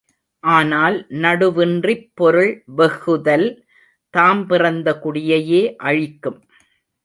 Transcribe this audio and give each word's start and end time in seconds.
ஆனால் 0.43 0.95
நடுவின்றிப் 1.21 2.07
பொருள் 2.13 2.51
வெஃகுதல் 2.77 3.47
தாம் 4.13 4.47
பிறந்த 4.47 4.99
குடியையே 5.03 5.63
அழிக்கும். 5.83 6.39